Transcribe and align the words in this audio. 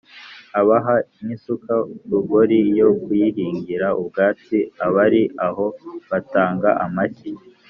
abaha 0.59 0.95
n’isuka 1.25 1.73
rugori 2.09 2.59
yo 2.79 2.89
kuyihingira 3.01 3.87
ubwatsi; 3.99 4.57
abari 4.85 5.21
aho 5.45 5.65
batanga 6.09 6.69
amashyi 6.85 7.31